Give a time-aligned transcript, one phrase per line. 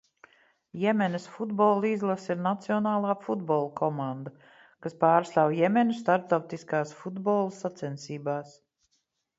[0.83, 4.35] Jemenas futbola izlase ir nacionālā futbola komanda,
[4.87, 8.61] kas pārstāv Jemenu starptautiskās futbola sacensībās.